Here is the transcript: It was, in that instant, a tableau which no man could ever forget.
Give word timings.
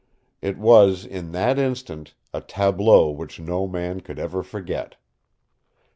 It 0.41 0.57
was, 0.57 1.05
in 1.05 1.31
that 1.33 1.59
instant, 1.59 2.15
a 2.33 2.41
tableau 2.41 3.11
which 3.11 3.39
no 3.39 3.67
man 3.67 3.99
could 4.01 4.17
ever 4.17 4.41
forget. 4.41 4.95